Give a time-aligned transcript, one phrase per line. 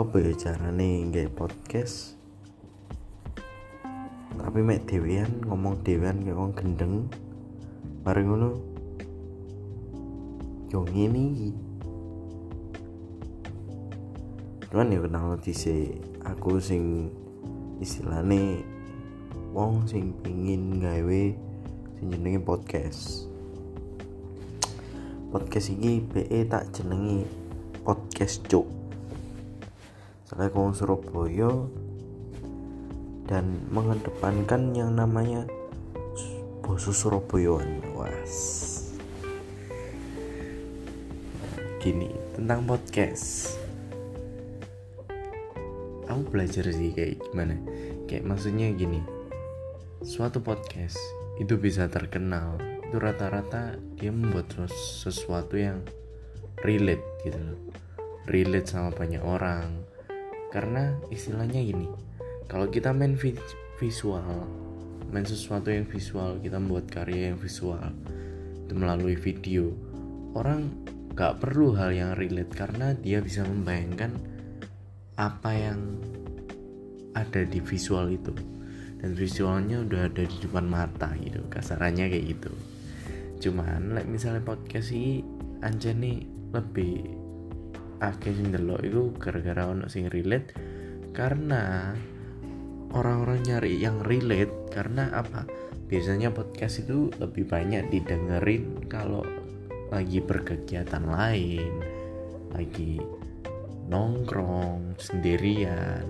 [0.00, 2.16] apa ya carane nggak podcast.
[4.40, 6.94] Tapi mek dewean ngomong dewean kayak wong gendeng
[8.00, 8.50] bareng ngono.
[10.72, 11.52] Yo ngene
[14.72, 17.12] cuman ya kenal dhisik aku sing
[17.76, 18.64] istilahnya
[19.52, 21.22] wong sing pingin gawe
[22.00, 23.28] sing jenenge podcast.
[25.28, 27.28] Podcast ini BE tak jenengi
[27.84, 28.81] podcast cuk
[30.32, 31.52] wong Surabaya
[33.28, 35.44] dan mengedepankan yang namanya
[36.64, 38.34] bosu Surabayaan was
[41.82, 43.58] gini tentang podcast.
[46.06, 47.58] Aku belajar sih kayak gimana.
[48.06, 49.02] Kayak maksudnya gini
[50.00, 50.96] suatu podcast
[51.42, 52.56] itu bisa terkenal.
[52.88, 55.82] Itu rata-rata dia membuat sesuatu yang
[56.62, 57.60] relate gitu loh.
[58.30, 59.91] Relate sama banyak orang
[60.52, 61.88] karena istilahnya gini
[62.46, 63.16] kalau kita main
[63.80, 64.44] visual
[65.08, 67.88] main sesuatu yang visual kita membuat karya yang visual
[68.68, 69.72] itu melalui video
[70.36, 70.68] orang
[71.12, 74.16] gak perlu hal yang relate karena dia bisa membayangkan
[75.20, 76.00] apa yang
[77.12, 78.32] ada di visual itu.
[79.02, 82.52] Dan visualnya udah ada di depan mata gitu kasarannya kayak gitu.
[83.42, 85.26] Cuman like misalnya podcast sih
[85.60, 86.22] anjani
[86.54, 87.02] lebih
[88.02, 90.50] akeh sing delok itu gara-gara ono sing relate.
[91.14, 91.94] Karena
[92.90, 95.46] orang-orang nyari yang relate karena apa?
[95.86, 99.22] Biasanya podcast itu lebih banyak didengerin kalau
[99.92, 101.84] lagi berkegiatan lain
[102.52, 102.96] lagi
[103.92, 106.04] nongkrong sendirian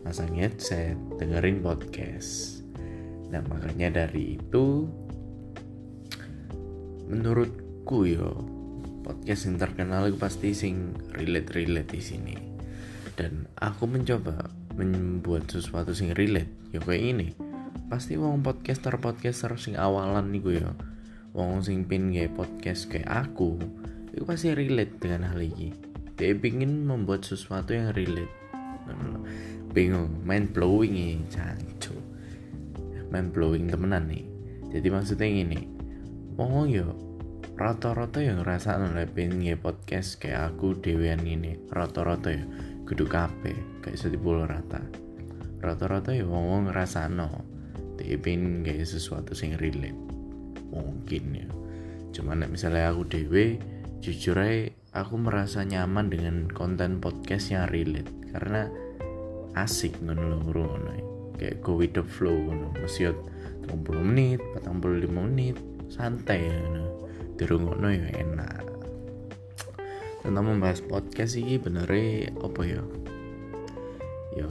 [0.00, 2.64] pasang headset dengerin podcast.
[3.28, 4.88] Nah makanya dari itu
[7.12, 8.55] menurutku yo
[9.06, 12.34] podcast yang terkenal itu pasti sing relate relate di sini.
[13.14, 17.28] Dan aku mencoba membuat sesuatu sing relate ya kayak ini.
[17.86, 20.74] Pasti wong podcaster podcaster sing awalan nih gue ya.
[21.38, 23.54] Wong sing pin kayak podcast kayak aku
[24.10, 25.68] itu pasti relate dengan hal ini
[26.16, 28.32] dia ingin membuat sesuatu yang relate.
[29.76, 31.92] Bingung main blowing nih cancu
[33.12, 34.24] main blowing temenan nih.
[34.72, 35.68] Jadi maksudnya ini
[36.40, 37.05] wong yo
[37.56, 38.76] rata-rata yang ngerasa
[39.16, 42.44] pengen nge podcast kayak aku dewean ini rata-rata ya
[42.84, 44.84] kudu kape kayak setipul rata.
[45.64, 47.48] Rata-rata ya wong ngerasa no
[47.96, 49.96] pengen kayak sesuatu sing relate.
[50.68, 51.48] Mungkin ya.
[52.12, 53.56] Cuman misalnya aku dewe
[54.04, 58.12] jujur aja aku merasa nyaman dengan konten podcast yang relate.
[58.36, 58.68] Karena
[59.56, 60.68] asik ngono lho
[61.40, 62.76] kayak go with the flow ngono.
[62.84, 63.08] Mesti
[63.64, 63.72] 30
[64.04, 65.56] menit 45 menit
[65.88, 67.05] santai ngono
[67.36, 68.64] dirungokno ya enak.
[70.24, 71.86] Tentang membahas podcast sih bener
[72.40, 72.82] apa ya?
[74.34, 74.50] Yo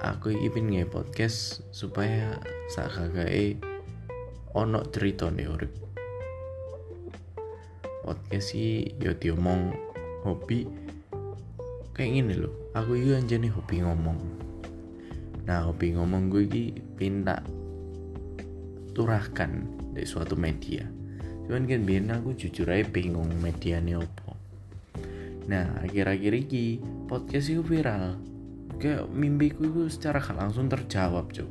[0.00, 2.38] aku iki pengen podcast supaya
[2.70, 3.58] sak kagae
[4.54, 5.74] ono cerita nih urip.
[8.06, 9.74] Podcast sih yo diomong
[10.22, 10.66] hobi
[11.92, 14.18] kayak gini loh aku juga anjani hobi ngomong.
[15.46, 17.42] Nah hobi ngomong gue ini pinta
[18.94, 21.05] turahkan dari suatu media
[21.46, 24.34] cuman kan biar aku jujur aja bingung medianya opo
[25.46, 28.18] nah akhir-akhir ini podcast itu viral.
[28.76, 31.48] Kayak mimpiku itu secara langsung terjawab cuy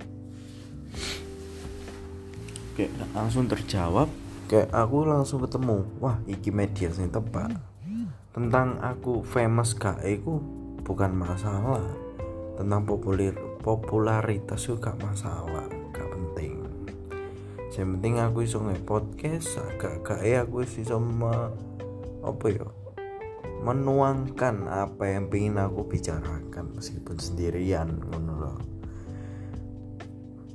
[2.76, 4.12] kayak langsung terjawab
[4.52, 7.56] kayak aku langsung ketemu wah iki media sing tepat
[8.36, 10.44] tentang aku famous gak aku
[10.84, 11.82] bukan masalah.
[12.56, 15.75] Tentang populer popularitas juga masalah
[17.76, 21.52] yang penting aku iso nge podcast agak agak ya aku iso me,
[22.24, 22.68] apa ya
[23.68, 28.56] menuangkan apa yang ingin aku bicarakan meskipun sendirian loh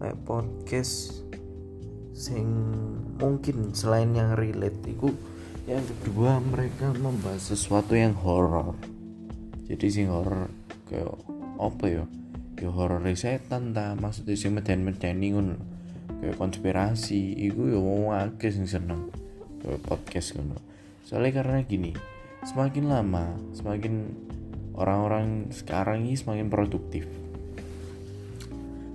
[0.00, 1.20] kayak podcast
[2.16, 2.48] sing
[3.20, 5.12] mungkin selain yang relate itu
[5.68, 8.74] yang kedua mereka membahas sesuatu yang horor.
[9.70, 10.50] Jadi sing horor
[10.90, 11.14] kayak
[11.62, 12.04] apa ya?
[12.58, 15.69] Ya horor setan ta maksudnya sing meden-medeni ngono
[16.20, 19.08] kayak konspirasi itu ya mau akeh sing seneng
[19.64, 20.56] kayak podcast gitu
[21.04, 21.92] soalnya karena gini
[22.44, 24.08] semakin lama semakin
[24.80, 27.04] orang-orang sekarang ini semakin produktif.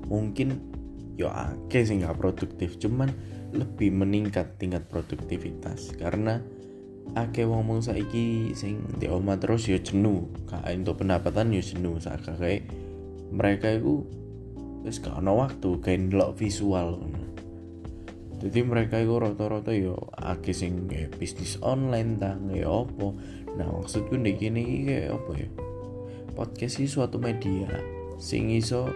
[0.10, 0.74] Mungkin
[1.16, 3.14] ya akeh sih nggak produktif cuman
[3.54, 5.94] lebih meningkat tingkat produktivitas.
[5.94, 6.42] Karena
[7.14, 12.02] akeh wong mung saiki sing di oma terus ya jenuh kayak untuk pendapatan ya jenuh.
[12.02, 12.66] Kayak
[13.30, 14.06] mereka itu
[14.86, 17.02] wis gak waktu kayak ndelok visual
[18.46, 20.86] jadi mereka itu rata-rata yo akeh sing
[21.18, 23.18] bisnis online ta ya opo
[23.56, 25.50] nah maksudku nih gini kayak apa ya?
[26.36, 27.72] Podcast ini suatu media
[28.20, 28.92] sing iso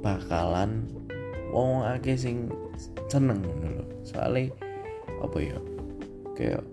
[0.00, 0.88] bakalan
[1.52, 2.48] wong akeh sing
[3.12, 3.84] seneng lho.
[4.02, 4.50] Soalnya
[5.20, 5.58] apa ya?
[6.32, 6.64] Kayak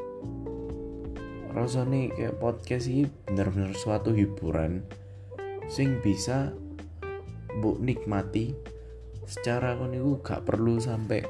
[1.52, 4.88] rasanya kayak podcast ini bener-bener suatu hiburan
[5.68, 6.56] sing bisa
[7.60, 8.56] bu nikmati
[9.28, 11.24] secara kon iku gak perlu sampai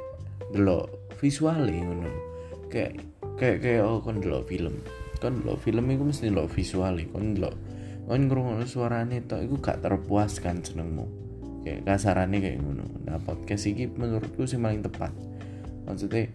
[0.52, 2.12] delok visualnya ngono
[2.68, 3.00] kayak
[3.38, 4.80] kayak kayak oh kon delok film.
[5.18, 7.56] Kon delok film itu mesti delok visualnya kon delok
[8.06, 11.06] kon ngrungokno suarane tok iku gak terpuaskan senengmu.
[11.62, 12.86] Kayak kasarannya kayak ngono.
[13.06, 15.14] Nah podcast ini menurutku sih paling tepat.
[15.86, 16.26] Maksudnya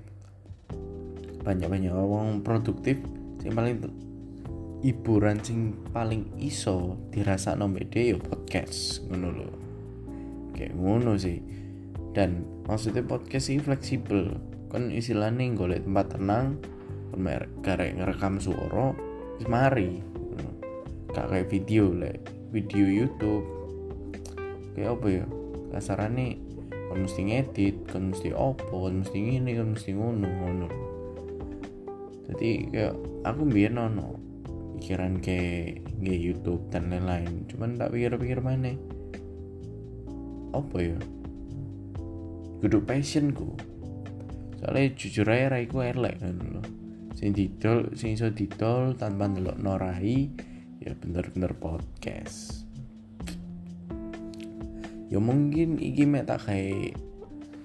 [1.42, 2.98] banyak-banyak orang produktif
[3.38, 3.78] sing paling
[4.82, 9.65] hiburan sing paling iso dirasa nomede yo podcast ngono lho
[10.56, 11.38] kayak ngono sih.
[12.16, 14.40] Dan maksudnya podcast ini fleksibel.
[14.72, 16.56] Kan istilahnya golek tempat tenang
[17.64, 18.96] karek ngerekam suara
[19.36, 20.00] wis mari.
[21.12, 22.16] Gak kayak video le
[22.52, 23.44] video YouTube.
[24.72, 25.26] Kayak apa ya?
[25.76, 26.26] Kasarannya
[26.86, 30.68] kon mesti ngedit kon mesti opo kon mesti ini kon mesti ngono ngono.
[32.26, 34.18] Jadi kayak aku biar nono
[34.76, 35.38] pikiran ke
[36.00, 37.48] nge YouTube dan lain-lain.
[37.48, 38.76] Cuman tak pikir-pikir mana
[40.54, 40.98] apa ya?
[42.62, 43.76] Kudu passionku
[44.56, 46.64] soalnya jujur aja raiku elek kan loh
[47.12, 50.32] sing didol sing iso didol tanpa ndelok norai
[50.80, 52.64] ya bener-bener podcast.
[55.06, 56.98] Ya mungkin iki mek tak kayak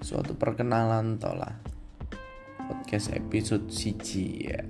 [0.00, 1.58] suatu perkenalan tolah
[2.62, 4.62] podcast episode siji ya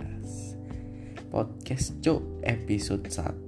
[1.28, 3.41] podcast cuk episode 1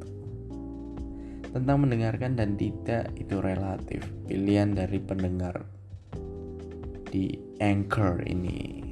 [1.54, 4.02] tentang mendengarkan dan tidak itu relatif.
[4.26, 5.62] Pilihan dari pendengar
[7.14, 8.82] di anchor ini.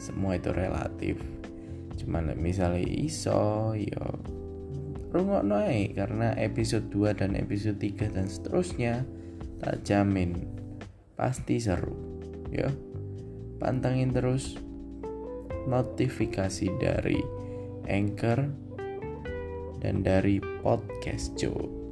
[0.00, 1.20] Semua itu relatif.
[2.00, 4.16] Cuman misalnya iso yo
[5.12, 9.04] rungok naik karena episode 2 dan episode 3 dan seterusnya
[9.60, 10.48] tak jamin.
[11.20, 11.92] Pasti seru
[12.48, 12.68] ya
[13.60, 14.56] pantangin terus
[15.68, 17.20] notifikasi dari
[17.88, 18.40] Anchor
[19.80, 21.85] dan dari podcast Joe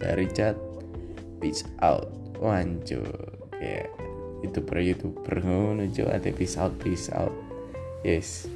[0.00, 0.56] dari chat
[1.38, 2.08] peace out.
[2.40, 3.04] Wanjo
[3.52, 3.92] kayak
[4.40, 7.36] youtuber youtuber ngono ada peace out peace out.
[8.00, 8.48] Yes